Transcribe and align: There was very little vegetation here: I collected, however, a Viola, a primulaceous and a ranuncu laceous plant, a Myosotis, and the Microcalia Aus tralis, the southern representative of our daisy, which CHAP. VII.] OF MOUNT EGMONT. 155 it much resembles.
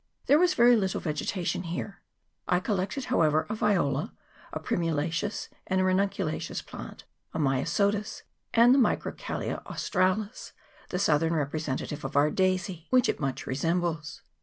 There 0.25 0.39
was 0.39 0.55
very 0.55 0.75
little 0.75 0.99
vegetation 0.99 1.61
here: 1.61 2.01
I 2.47 2.59
collected, 2.59 3.05
however, 3.13 3.45
a 3.51 3.53
Viola, 3.53 4.15
a 4.51 4.59
primulaceous 4.59 5.47
and 5.67 5.79
a 5.79 5.83
ranuncu 5.83 6.25
laceous 6.25 6.65
plant, 6.65 7.03
a 7.35 7.37
Myosotis, 7.37 8.23
and 8.51 8.73
the 8.73 8.79
Microcalia 8.79 9.61
Aus 9.67 9.87
tralis, 9.91 10.53
the 10.89 10.97
southern 10.97 11.33
representative 11.33 12.03
of 12.03 12.15
our 12.15 12.31
daisy, 12.31 12.87
which 12.89 13.05
CHAP. 13.05 13.17
VII.] 13.17 13.17
OF 13.17 13.19
MOUNT 13.19 13.19
EGMONT. 13.19 13.19
155 13.19 13.19
it 13.19 13.19
much 13.21 13.45
resembles. 13.47 14.21